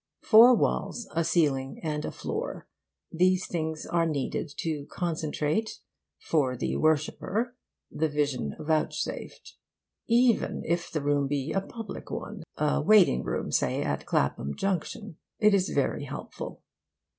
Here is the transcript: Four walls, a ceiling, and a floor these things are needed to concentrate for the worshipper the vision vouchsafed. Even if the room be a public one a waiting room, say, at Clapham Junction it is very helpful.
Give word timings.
Four 0.23 0.55
walls, 0.55 1.07
a 1.15 1.23
ceiling, 1.23 1.79
and 1.83 2.03
a 2.05 2.11
floor 2.11 2.67
these 3.11 3.45
things 3.45 3.85
are 3.85 4.07
needed 4.07 4.51
to 4.57 4.87
concentrate 4.89 5.77
for 6.17 6.57
the 6.57 6.75
worshipper 6.77 7.55
the 7.91 8.09
vision 8.09 8.55
vouchsafed. 8.57 9.57
Even 10.07 10.63
if 10.65 10.89
the 10.89 11.03
room 11.03 11.27
be 11.27 11.51
a 11.51 11.61
public 11.61 12.09
one 12.09 12.41
a 12.57 12.81
waiting 12.81 13.23
room, 13.23 13.51
say, 13.51 13.83
at 13.83 14.07
Clapham 14.07 14.55
Junction 14.55 15.17
it 15.37 15.53
is 15.53 15.69
very 15.69 16.05
helpful. 16.05 16.63